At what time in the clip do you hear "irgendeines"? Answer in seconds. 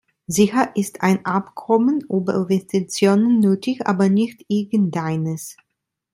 4.47-5.57